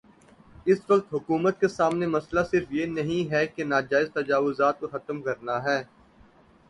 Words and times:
اس 0.65 0.79
وقت 0.89 1.13
حکومت 1.13 1.59
کے 1.59 1.67
سامنے 1.67 2.07
مسئلہ 2.07 2.39
صرف 2.51 2.71
یہ 2.71 2.85
نہیں 2.85 3.31
ہے 3.31 3.45
کہ 3.47 3.63
ناجائز 3.63 4.09
تجاوزات 4.13 4.79
کو 4.79 4.87
ختم 4.87 5.21
کرنا 5.21 5.63
ہے۔ 5.63 5.81